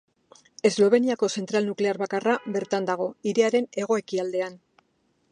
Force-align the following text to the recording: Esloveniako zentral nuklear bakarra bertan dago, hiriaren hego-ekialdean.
Esloveniako 0.67 1.27
zentral 1.41 1.67
nuklear 1.71 1.99
bakarra 2.03 2.33
bertan 2.55 2.87
dago, 2.91 3.07
hiriaren 3.31 3.69
hego-ekialdean. 3.83 4.57